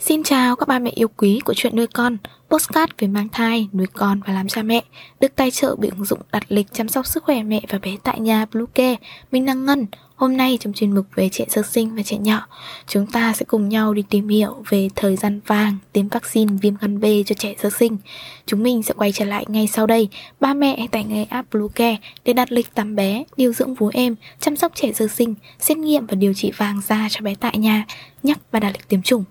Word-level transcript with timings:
Xin 0.00 0.22
chào 0.22 0.56
các 0.56 0.68
ba 0.68 0.78
mẹ 0.78 0.90
yêu 0.94 1.08
quý 1.16 1.40
của 1.44 1.54
chuyện 1.54 1.76
nuôi 1.76 1.86
con, 1.86 2.16
postcard 2.50 2.92
về 2.98 3.08
mang 3.08 3.28
thai, 3.28 3.68
nuôi 3.72 3.86
con 3.92 4.20
và 4.26 4.32
làm 4.32 4.48
cha 4.48 4.62
mẹ, 4.62 4.82
được 5.20 5.36
tài 5.36 5.50
trợ 5.50 5.76
bởi 5.78 5.90
ứng 5.90 6.04
dụng 6.04 6.18
đặt 6.32 6.42
lịch 6.48 6.66
chăm 6.72 6.88
sóc 6.88 7.06
sức 7.06 7.24
khỏe 7.24 7.42
mẹ 7.42 7.60
và 7.68 7.78
bé 7.78 7.96
tại 8.02 8.20
nhà 8.20 8.46
Bluecare. 8.52 8.96
Mình 9.32 9.46
đang 9.46 9.64
Ngân. 9.64 9.86
Hôm 10.16 10.36
nay 10.36 10.58
trong 10.60 10.72
chuyên 10.72 10.94
mục 10.94 11.06
về 11.14 11.28
trẻ 11.32 11.44
sơ 11.48 11.62
sinh 11.62 11.94
và 11.96 12.02
trẻ 12.02 12.18
nhỏ, 12.18 12.46
chúng 12.86 13.06
ta 13.06 13.32
sẽ 13.32 13.44
cùng 13.48 13.68
nhau 13.68 13.94
đi 13.94 14.02
tìm 14.10 14.28
hiểu 14.28 14.64
về 14.68 14.88
thời 14.96 15.16
gian 15.16 15.40
vàng 15.46 15.76
tiêm 15.92 16.08
vaccine 16.08 16.56
viêm 16.62 16.74
gan 16.80 17.00
B 17.00 17.04
cho 17.26 17.34
trẻ 17.38 17.54
sơ 17.62 17.70
sinh. 17.70 17.96
Chúng 18.46 18.62
mình 18.62 18.82
sẽ 18.82 18.94
quay 18.96 19.12
trở 19.12 19.24
lại 19.24 19.44
ngay 19.48 19.66
sau 19.66 19.86
đây, 19.86 20.08
ba 20.40 20.54
mẹ 20.54 20.76
hãy 20.78 20.88
tải 20.88 21.04
ngay 21.04 21.24
app 21.24 21.50
Bluecare 21.52 21.96
để 22.24 22.32
đặt 22.32 22.52
lịch 22.52 22.74
tắm 22.74 22.96
bé, 22.96 23.24
điều 23.36 23.52
dưỡng 23.52 23.74
vú 23.74 23.90
em, 23.92 24.16
chăm 24.40 24.56
sóc 24.56 24.72
trẻ 24.74 24.92
sơ 24.92 25.08
sinh, 25.08 25.34
xét 25.58 25.78
nghiệm 25.78 26.06
và 26.06 26.14
điều 26.14 26.34
trị 26.34 26.52
vàng 26.56 26.80
da 26.86 27.08
cho 27.10 27.20
bé 27.20 27.34
tại 27.34 27.58
nhà, 27.58 27.84
nhắc 28.22 28.38
và 28.52 28.60
đặt 28.60 28.70
lịch 28.72 28.88
tiêm 28.88 29.02
chủng. 29.02 29.24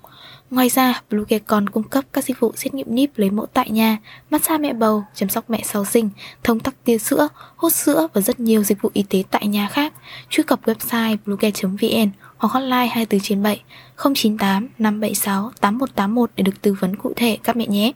Ngoài 0.51 0.69
ra, 0.69 1.01
Bluecare 1.09 1.39
còn 1.39 1.69
cung 1.69 1.83
cấp 1.83 2.05
các 2.13 2.23
dịch 2.23 2.39
vụ 2.39 2.53
xét 2.55 2.73
nghiệm 2.73 2.95
níp 2.95 3.17
lấy 3.17 3.29
mẫu 3.29 3.45
tại 3.45 3.69
nhà, 3.69 3.97
massage 4.29 4.57
mẹ 4.57 4.73
bầu, 4.73 5.03
chăm 5.15 5.29
sóc 5.29 5.49
mẹ 5.49 5.61
sau 5.63 5.85
sinh, 5.85 6.09
thông 6.43 6.59
tắc 6.59 6.83
tia 6.83 6.97
sữa, 6.97 7.27
hút 7.55 7.73
sữa 7.73 8.07
và 8.13 8.21
rất 8.21 8.39
nhiều 8.39 8.63
dịch 8.63 8.81
vụ 8.81 8.89
y 8.93 9.03
tế 9.03 9.23
tại 9.31 9.47
nhà 9.47 9.69
khác. 9.71 9.93
Truy 10.29 10.43
cập 10.43 10.65
website 10.65 11.17
bluecare.vn 11.25 12.09
hoặc 12.37 12.51
hotline 12.51 12.87
24 12.87 13.19
trên 13.19 13.43
7 13.43 13.63
098 13.97 14.67
576 14.77 15.51
8181 15.61 16.31
để 16.35 16.43
được 16.43 16.61
tư 16.61 16.75
vấn 16.79 16.95
cụ 16.95 17.13
thể 17.15 17.37
các 17.43 17.57
mẹ 17.57 17.67
nhé. 17.67 17.91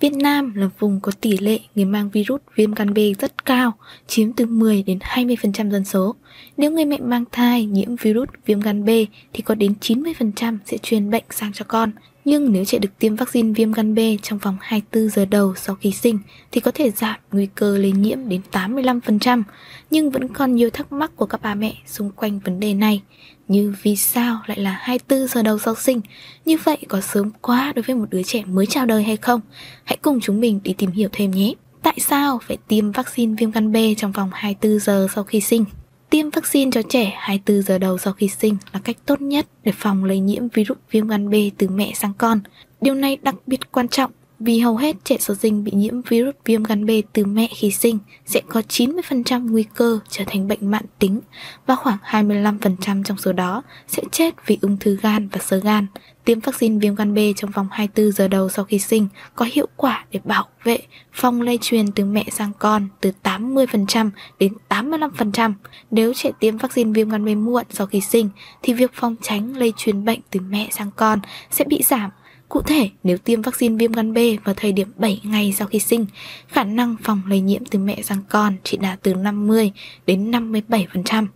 Việt 0.00 0.12
Nam 0.12 0.54
là 0.54 0.68
vùng 0.78 1.00
có 1.00 1.12
tỷ 1.20 1.38
lệ 1.38 1.58
người 1.74 1.84
mang 1.84 2.10
virus 2.10 2.40
viêm 2.54 2.74
gan 2.74 2.94
B 2.94 2.98
rất 3.18 3.44
cao, 3.44 3.72
chiếm 4.06 4.32
từ 4.32 4.46
10 4.46 4.82
đến 4.82 4.98
20% 4.98 5.70
dân 5.70 5.84
số. 5.84 6.14
Nếu 6.56 6.70
người 6.70 6.84
mẹ 6.84 6.98
mang 6.98 7.24
thai 7.32 7.64
nhiễm 7.64 7.96
virus 7.96 8.28
viêm 8.46 8.60
gan 8.60 8.84
B 8.84 8.88
thì 9.32 9.42
có 9.42 9.54
đến 9.54 9.74
90% 9.80 10.58
sẽ 10.64 10.78
truyền 10.78 11.10
bệnh 11.10 11.24
sang 11.30 11.52
cho 11.52 11.64
con. 11.68 11.90
Nhưng 12.26 12.52
nếu 12.52 12.64
trẻ 12.64 12.78
được 12.78 12.98
tiêm 12.98 13.16
vaccine 13.16 13.52
viêm 13.52 13.72
gan 13.72 13.94
B 13.94 13.98
trong 14.22 14.38
vòng 14.38 14.56
24 14.60 15.08
giờ 15.08 15.24
đầu 15.24 15.54
sau 15.54 15.76
khi 15.76 15.92
sinh, 15.92 16.18
thì 16.52 16.60
có 16.60 16.70
thể 16.70 16.90
giảm 16.90 17.20
nguy 17.32 17.46
cơ 17.54 17.78
lây 17.78 17.92
nhiễm 17.92 18.28
đến 18.28 18.40
85%. 18.52 19.42
Nhưng 19.90 20.10
vẫn 20.10 20.28
còn 20.28 20.54
nhiều 20.54 20.70
thắc 20.70 20.92
mắc 20.92 21.10
của 21.16 21.26
các 21.26 21.42
bà 21.42 21.54
mẹ 21.54 21.74
xung 21.86 22.10
quanh 22.10 22.38
vấn 22.38 22.60
đề 22.60 22.74
này. 22.74 23.02
Như 23.48 23.74
vì 23.82 23.96
sao 23.96 24.40
lại 24.46 24.60
là 24.60 24.78
24 24.80 25.28
giờ 25.28 25.42
đầu 25.42 25.58
sau 25.58 25.74
sinh? 25.74 26.00
Như 26.44 26.56
vậy 26.64 26.78
có 26.88 27.00
sớm 27.00 27.30
quá 27.40 27.72
đối 27.76 27.82
với 27.82 27.96
một 27.96 28.06
đứa 28.10 28.22
trẻ 28.22 28.42
mới 28.44 28.66
chào 28.66 28.86
đời 28.86 29.02
hay 29.02 29.16
không? 29.16 29.40
Hãy 29.84 29.96
cùng 30.02 30.20
chúng 30.20 30.40
mình 30.40 30.60
đi 30.62 30.72
tìm 30.78 30.90
hiểu 30.90 31.08
thêm 31.12 31.30
nhé. 31.30 31.52
Tại 31.82 31.98
sao 32.00 32.40
phải 32.46 32.56
tiêm 32.68 32.92
vaccine 32.92 33.34
viêm 33.38 33.50
gan 33.50 33.72
B 33.72 33.76
trong 33.96 34.12
vòng 34.12 34.30
24 34.32 34.78
giờ 34.78 35.06
sau 35.14 35.24
khi 35.24 35.40
sinh? 35.40 35.64
Tiêm 36.10 36.30
vaccine 36.30 36.70
cho 36.70 36.82
trẻ 36.82 37.12
24 37.18 37.62
giờ 37.62 37.78
đầu 37.78 37.98
sau 37.98 38.12
khi 38.12 38.28
sinh 38.28 38.56
là 38.72 38.80
cách 38.84 38.96
tốt 39.06 39.20
nhất 39.20 39.46
để 39.64 39.72
phòng 39.72 40.04
lây 40.04 40.20
nhiễm 40.20 40.48
virus 40.48 40.78
viêm 40.90 41.08
gan 41.08 41.30
B 41.30 41.34
từ 41.58 41.68
mẹ 41.68 41.92
sang 41.94 42.12
con. 42.18 42.40
Điều 42.80 42.94
này 42.94 43.16
đặc 43.22 43.34
biệt 43.46 43.72
quan 43.72 43.88
trọng 43.88 44.10
vì 44.40 44.60
hầu 44.60 44.76
hết 44.76 44.96
trẻ 45.04 45.16
sơ 45.20 45.34
sinh 45.34 45.64
bị 45.64 45.72
nhiễm 45.74 46.02
virus 46.02 46.34
viêm 46.44 46.62
gan 46.62 46.86
B 46.86 46.90
từ 47.12 47.24
mẹ 47.24 47.48
khi 47.54 47.70
sinh 47.70 47.98
sẽ 48.26 48.40
có 48.48 48.62
90% 48.68 49.50
nguy 49.50 49.64
cơ 49.74 49.98
trở 50.08 50.24
thành 50.26 50.48
bệnh 50.48 50.70
mãn 50.70 50.84
tính 50.98 51.20
và 51.66 51.76
khoảng 51.76 51.98
25% 52.04 53.02
trong 53.04 53.18
số 53.18 53.32
đó 53.32 53.62
sẽ 53.88 54.02
chết 54.12 54.34
vì 54.46 54.58
ung 54.62 54.76
thư 54.76 54.98
gan 55.02 55.28
và 55.28 55.38
sơ 55.38 55.58
gan. 55.58 55.86
Tiêm 56.24 56.40
vaccine 56.40 56.78
viêm 56.78 56.94
gan 56.94 57.14
B 57.14 57.18
trong 57.36 57.50
vòng 57.50 57.68
24 57.70 58.12
giờ 58.12 58.28
đầu 58.28 58.48
sau 58.48 58.64
khi 58.64 58.78
sinh 58.78 59.08
có 59.34 59.46
hiệu 59.52 59.66
quả 59.76 60.04
để 60.12 60.20
bảo 60.24 60.46
vệ 60.64 60.78
phòng 61.12 61.42
lây 61.42 61.58
truyền 61.60 61.92
từ 61.92 62.04
mẹ 62.04 62.24
sang 62.32 62.52
con 62.58 62.88
từ 63.00 63.12
80% 63.22 64.10
đến 64.38 64.52
85%. 64.68 65.52
Nếu 65.90 66.14
trẻ 66.14 66.30
tiêm 66.40 66.56
vaccine 66.56 66.92
viêm 66.92 67.08
gan 67.08 67.24
B 67.24 67.28
muộn 67.28 67.64
sau 67.70 67.86
khi 67.86 68.00
sinh 68.00 68.28
thì 68.62 68.72
việc 68.72 68.90
phòng 68.94 69.16
tránh 69.22 69.56
lây 69.56 69.72
truyền 69.76 70.04
bệnh 70.04 70.20
từ 70.30 70.40
mẹ 70.40 70.68
sang 70.70 70.90
con 70.96 71.20
sẽ 71.50 71.64
bị 71.64 71.82
giảm 71.82 72.10
Cụ 72.48 72.62
thể, 72.62 72.90
nếu 73.02 73.18
tiêm 73.18 73.42
vaccine 73.42 73.76
viêm 73.76 73.92
gan 73.92 74.14
B 74.14 74.18
vào 74.44 74.54
thời 74.54 74.72
điểm 74.72 74.88
7 74.96 75.20
ngày 75.24 75.54
sau 75.58 75.68
khi 75.68 75.78
sinh, 75.78 76.06
khả 76.48 76.64
năng 76.64 76.96
phòng 77.02 77.22
lây 77.28 77.40
nhiễm 77.40 77.64
từ 77.64 77.78
mẹ 77.78 78.02
sang 78.02 78.22
con 78.28 78.56
chỉ 78.64 78.76
đạt 78.76 78.98
từ 79.02 79.14
50 79.14 79.72
đến 80.06 80.30
57%. 80.30 81.26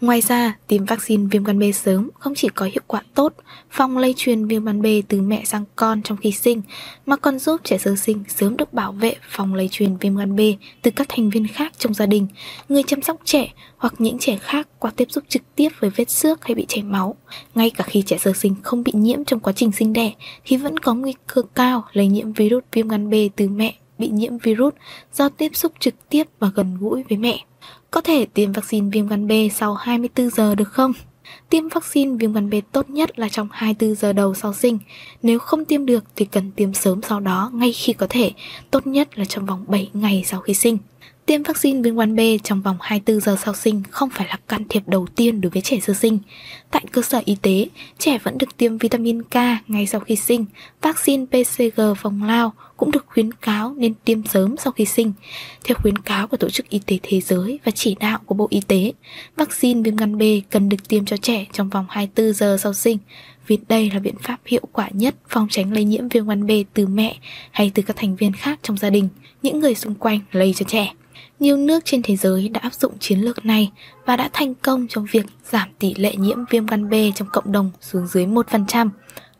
Ngoài 0.00 0.20
ra, 0.20 0.56
tiêm 0.66 0.84
vaccine 0.84 1.28
viêm 1.30 1.44
gan 1.44 1.58
B 1.58 1.62
sớm 1.74 2.10
không 2.18 2.34
chỉ 2.34 2.48
có 2.48 2.66
hiệu 2.66 2.82
quả 2.86 3.02
tốt 3.14 3.34
phòng 3.70 3.98
lây 3.98 4.14
truyền 4.16 4.46
viêm 4.46 4.64
gan 4.64 4.82
B 4.82 4.86
từ 5.08 5.20
mẹ 5.20 5.44
sang 5.44 5.64
con 5.76 6.02
trong 6.02 6.18
khi 6.18 6.32
sinh, 6.32 6.62
mà 7.06 7.16
còn 7.16 7.38
giúp 7.38 7.60
trẻ 7.64 7.78
sơ 7.78 7.96
sinh 7.96 8.24
sớm 8.28 8.56
được 8.56 8.72
bảo 8.72 8.92
vệ 8.92 9.16
phòng 9.30 9.54
lây 9.54 9.68
truyền 9.68 9.96
viêm 9.96 10.16
gan 10.16 10.36
B 10.36 10.40
từ 10.82 10.90
các 10.90 11.06
thành 11.08 11.30
viên 11.30 11.46
khác 11.46 11.72
trong 11.78 11.94
gia 11.94 12.06
đình, 12.06 12.26
người 12.68 12.82
chăm 12.82 13.02
sóc 13.02 13.16
trẻ 13.24 13.52
hoặc 13.76 13.94
những 13.98 14.18
trẻ 14.18 14.38
khác 14.42 14.68
qua 14.78 14.90
tiếp 14.96 15.08
xúc 15.10 15.24
trực 15.28 15.42
tiếp 15.56 15.68
với 15.80 15.90
vết 15.90 16.10
xước 16.10 16.44
hay 16.44 16.54
bị 16.54 16.64
chảy 16.68 16.82
máu. 16.82 17.16
Ngay 17.54 17.70
cả 17.70 17.84
khi 17.84 18.02
trẻ 18.02 18.18
sơ 18.18 18.32
sinh 18.32 18.54
không 18.62 18.82
bị 18.82 18.92
nhiễm 18.94 19.24
trong 19.24 19.40
quá 19.40 19.52
trình 19.52 19.72
sinh 19.72 19.92
đẻ 19.92 20.12
thì 20.44 20.56
vẫn 20.56 20.78
có 20.78 20.94
nguy 20.94 21.14
cơ 21.26 21.42
cao 21.54 21.84
lây 21.92 22.06
nhiễm 22.06 22.32
virus 22.32 22.64
viêm 22.72 22.88
gan 22.88 23.10
B 23.10 23.14
từ 23.36 23.48
mẹ 23.48 23.74
bị 23.98 24.08
nhiễm 24.08 24.38
virus 24.38 24.74
do 25.14 25.28
tiếp 25.28 25.50
xúc 25.54 25.72
trực 25.80 25.94
tiếp 26.08 26.24
và 26.38 26.50
gần 26.54 26.76
gũi 26.80 27.02
với 27.08 27.18
mẹ. 27.18 27.44
Có 27.90 28.00
thể 28.00 28.26
tiêm 28.34 28.52
vaccine 28.52 28.88
viêm 28.92 29.08
gan 29.08 29.28
B 29.28 29.32
sau 29.54 29.74
24 29.74 30.30
giờ 30.30 30.54
được 30.54 30.68
không? 30.72 30.92
Tiêm 31.48 31.68
vaccine 31.68 32.16
viêm 32.16 32.32
gan 32.32 32.50
B 32.50 32.54
tốt 32.72 32.90
nhất 32.90 33.18
là 33.18 33.28
trong 33.28 33.48
24 33.52 33.94
giờ 33.94 34.12
đầu 34.12 34.34
sau 34.34 34.54
sinh. 34.54 34.78
Nếu 35.22 35.38
không 35.38 35.64
tiêm 35.64 35.86
được 35.86 36.04
thì 36.16 36.24
cần 36.24 36.50
tiêm 36.50 36.74
sớm 36.74 37.02
sau 37.02 37.20
đó 37.20 37.50
ngay 37.54 37.72
khi 37.72 37.92
có 37.92 38.06
thể, 38.08 38.32
tốt 38.70 38.86
nhất 38.86 39.18
là 39.18 39.24
trong 39.24 39.46
vòng 39.46 39.64
7 39.66 39.90
ngày 39.92 40.22
sau 40.26 40.40
khi 40.40 40.54
sinh. 40.54 40.78
Tiêm 41.28 41.42
vaccine 41.42 41.80
viêm 41.82 41.96
gan 41.96 42.16
B 42.16 42.20
trong 42.44 42.62
vòng 42.62 42.76
24 42.80 43.20
giờ 43.20 43.36
sau 43.44 43.54
sinh 43.54 43.82
không 43.90 44.10
phải 44.10 44.26
là 44.28 44.38
can 44.48 44.64
thiệp 44.68 44.82
đầu 44.86 45.06
tiên 45.16 45.40
đối 45.40 45.50
với 45.50 45.62
trẻ 45.62 45.80
sơ 45.80 45.94
sinh. 45.94 46.18
Tại 46.70 46.84
cơ 46.92 47.02
sở 47.02 47.22
y 47.24 47.36
tế, 47.42 47.66
trẻ 47.98 48.18
vẫn 48.18 48.38
được 48.38 48.56
tiêm 48.56 48.78
vitamin 48.78 49.22
K 49.22 49.34
ngay 49.66 49.86
sau 49.86 50.00
khi 50.00 50.16
sinh. 50.16 50.44
Vaccine 50.82 51.26
PCG 51.26 51.80
phòng 51.96 52.22
lao 52.22 52.52
cũng 52.76 52.90
được 52.90 53.06
khuyến 53.06 53.32
cáo 53.32 53.74
nên 53.78 53.94
tiêm 54.04 54.26
sớm 54.26 54.56
sau 54.56 54.72
khi 54.72 54.84
sinh. 54.84 55.12
Theo 55.64 55.76
khuyến 55.82 55.98
cáo 55.98 56.26
của 56.26 56.36
Tổ 56.36 56.50
chức 56.50 56.68
Y 56.68 56.80
tế 56.86 56.98
Thế 57.02 57.20
giới 57.20 57.58
và 57.64 57.72
chỉ 57.74 57.96
đạo 58.00 58.18
của 58.26 58.34
Bộ 58.34 58.46
Y 58.50 58.60
tế, 58.60 58.92
vaccine 59.36 59.82
viêm 59.82 59.96
gan 59.96 60.18
B 60.18 60.22
cần 60.50 60.68
được 60.68 60.88
tiêm 60.88 61.04
cho 61.04 61.16
trẻ 61.16 61.46
trong 61.52 61.68
vòng 61.68 61.86
24 61.88 62.32
giờ 62.32 62.56
sau 62.60 62.74
sinh 62.74 62.98
vì 63.46 63.58
đây 63.68 63.90
là 63.94 63.98
biện 63.98 64.16
pháp 64.22 64.36
hiệu 64.46 64.62
quả 64.72 64.88
nhất 64.92 65.14
phòng 65.28 65.46
tránh 65.50 65.72
lây 65.72 65.84
nhiễm 65.84 66.08
viêm 66.08 66.28
gan 66.28 66.46
B 66.46 66.50
từ 66.74 66.86
mẹ 66.86 67.16
hay 67.50 67.70
từ 67.74 67.82
các 67.82 67.96
thành 67.96 68.16
viên 68.16 68.32
khác 68.32 68.58
trong 68.62 68.76
gia 68.76 68.90
đình, 68.90 69.08
những 69.42 69.60
người 69.60 69.74
xung 69.74 69.94
quanh 69.94 70.20
lây 70.32 70.54
cho 70.56 70.64
trẻ. 70.68 70.92
Nhiều 71.40 71.56
nước 71.56 71.84
trên 71.84 72.02
thế 72.02 72.16
giới 72.16 72.48
đã 72.48 72.60
áp 72.60 72.74
dụng 72.74 72.98
chiến 72.98 73.20
lược 73.20 73.44
này 73.44 73.70
và 74.06 74.16
đã 74.16 74.30
thành 74.32 74.54
công 74.54 74.86
trong 74.88 75.06
việc 75.10 75.26
giảm 75.50 75.68
tỷ 75.78 75.94
lệ 75.94 76.16
nhiễm 76.16 76.38
viêm 76.50 76.66
gan 76.66 76.90
B 76.90 76.94
trong 77.14 77.28
cộng 77.32 77.52
đồng 77.52 77.70
xuống 77.80 78.06
dưới 78.06 78.26
1%. 78.26 78.88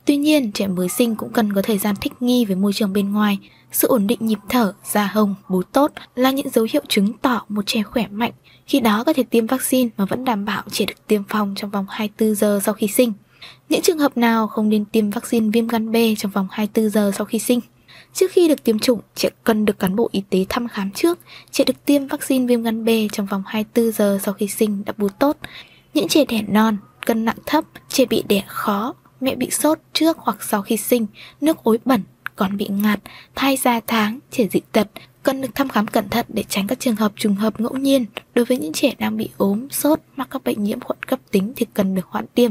Tuy 0.05 0.17
nhiên, 0.17 0.53
trẻ 0.53 0.67
mới 0.67 0.89
sinh 0.89 1.17
cũng 1.17 1.33
cần 1.33 1.53
có 1.53 1.63
thời 1.63 1.79
gian 1.79 1.95
thích 2.01 2.13
nghi 2.21 2.45
với 2.45 2.57
môi 2.57 2.73
trường 2.73 2.93
bên 2.93 3.13
ngoài. 3.13 3.39
Sự 3.73 3.89
ổn 3.89 4.07
định 4.07 4.19
nhịp 4.21 4.39
thở, 4.49 4.75
da 4.85 5.07
hồng, 5.07 5.35
bú 5.49 5.63
tốt 5.63 5.93
là 6.15 6.31
những 6.31 6.51
dấu 6.51 6.67
hiệu 6.73 6.83
chứng 6.89 7.13
tỏ 7.13 7.45
một 7.49 7.67
trẻ 7.67 7.83
khỏe 7.83 8.07
mạnh. 8.11 8.33
Khi 8.67 8.81
đó 8.81 9.05
có 9.05 9.13
thể 9.13 9.23
tiêm 9.23 9.47
vaccine 9.47 9.91
mà 9.97 10.05
vẫn 10.05 10.25
đảm 10.25 10.45
bảo 10.45 10.63
trẻ 10.71 10.85
được 10.85 11.07
tiêm 11.07 11.23
phòng 11.29 11.55
trong 11.57 11.71
vòng 11.71 11.87
24 11.89 12.35
giờ 12.35 12.61
sau 12.65 12.75
khi 12.75 12.89
sinh. 12.89 13.13
Những 13.69 13.83
trường 13.83 13.99
hợp 13.99 14.17
nào 14.17 14.47
không 14.47 14.69
nên 14.69 14.85
tiêm 14.85 15.11
vaccine 15.11 15.51
viêm 15.53 15.69
gan 15.69 15.93
B 15.93 15.97
trong 16.19 16.33
vòng 16.33 16.49
24 16.51 16.91
giờ 16.91 17.13
sau 17.17 17.25
khi 17.25 17.39
sinh? 17.39 17.61
Trước 18.13 18.31
khi 18.31 18.49
được 18.49 18.65
tiêm 18.65 18.79
chủng, 18.79 19.01
trẻ 19.15 19.29
cần 19.45 19.65
được 19.65 19.79
cán 19.79 19.97
bộ 19.97 20.09
y 20.13 20.23
tế 20.31 20.45
thăm 20.49 20.69
khám 20.69 20.91
trước. 20.91 21.19
Trẻ 21.51 21.65
được 21.65 21.85
tiêm 21.85 22.07
vaccine 22.07 22.47
viêm 22.47 22.63
gan 22.63 22.85
B 22.85 22.89
trong 23.13 23.27
vòng 23.27 23.43
24 23.47 23.93
giờ 23.93 24.19
sau 24.23 24.35
khi 24.35 24.49
sinh 24.49 24.83
đã 24.85 24.93
bú 24.97 25.09
tốt. 25.09 25.37
Những 25.95 26.09
trẻ 26.09 26.25
đẻ 26.25 26.43
non, 26.49 26.77
cân 27.07 27.25
nặng 27.25 27.39
thấp, 27.47 27.65
trẻ 27.89 28.05
bị 28.05 28.25
đẻ 28.29 28.43
khó, 28.47 28.95
mẹ 29.21 29.35
bị 29.35 29.51
sốt 29.51 29.79
trước 29.93 30.17
hoặc 30.19 30.43
sau 30.43 30.63
khi 30.63 30.77
sinh, 30.77 31.07
nước 31.41 31.65
ối 31.65 31.79
bẩn, 31.85 32.03
còn 32.37 32.57
bị 32.57 32.67
ngạt, 32.71 33.01
thai 33.35 33.57
ra 33.57 33.81
tháng, 33.87 34.19
trẻ 34.31 34.47
dị 34.51 34.61
tật, 34.73 34.89
cần 35.23 35.41
được 35.41 35.49
thăm 35.55 35.69
khám 35.69 35.87
cẩn 35.87 36.09
thận 36.09 36.27
để 36.29 36.45
tránh 36.49 36.67
các 36.67 36.81
trường 36.81 36.97
hợp 36.97 37.13
trùng 37.17 37.35
hợp 37.35 37.61
ngẫu 37.61 37.77
nhiên. 37.77 38.07
Đối 38.35 38.45
với 38.45 38.59
những 38.59 38.73
trẻ 38.73 38.95
đang 38.99 39.17
bị 39.17 39.29
ốm, 39.37 39.71
sốt, 39.71 40.01
mắc 40.17 40.29
các 40.31 40.45
bệnh 40.45 40.63
nhiễm 40.63 40.81
khuẩn 40.81 41.03
cấp 41.03 41.21
tính 41.31 41.53
thì 41.57 41.67
cần 41.75 41.95
được 41.95 42.07
hoãn 42.07 42.27
tiêm. 42.35 42.51